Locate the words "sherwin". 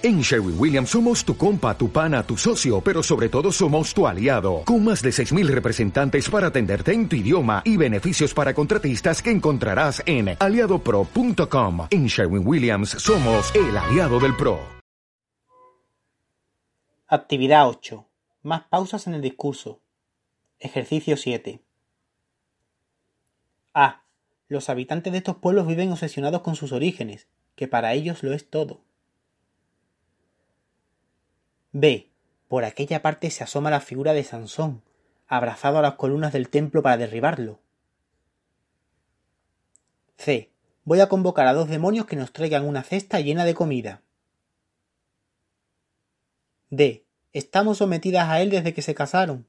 0.20-0.54, 12.06-12.46